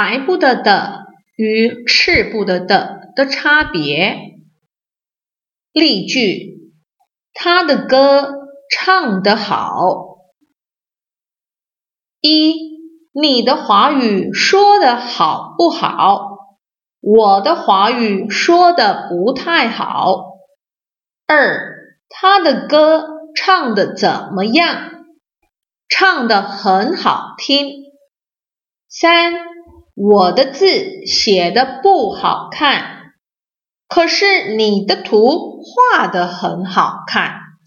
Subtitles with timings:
[0.00, 4.40] 白布的的与赤布的的的差别。
[5.74, 6.72] 例句：
[7.34, 8.32] 他的歌
[8.70, 10.16] 唱得好。
[12.22, 12.54] 一，
[13.12, 16.30] 你的华语说得好不好？
[17.02, 20.38] 我的华语说得不太好。
[21.26, 25.04] 二，他的歌唱得怎么样？
[25.90, 27.82] 唱得很好听。
[28.88, 29.34] 三，
[30.02, 33.12] 我的字写的不好看，
[33.86, 37.49] 可是你的图画的很好看。